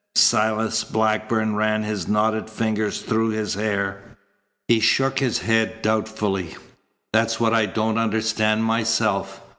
Silas 0.15 0.83
Blackburn 0.83 1.55
ran 1.55 1.83
his 1.83 2.07
knotted 2.07 2.49
fingers 2.49 3.03
through 3.03 3.29
his 3.29 3.53
hair. 3.53 4.01
He 4.67 4.79
shook 4.79 5.19
his 5.19 5.37
head 5.37 5.83
doubtfully. 5.83 6.55
"That's 7.13 7.39
what 7.39 7.53
I 7.53 7.67
don't 7.67 7.99
understand 7.99 8.63
myself. 8.63 9.41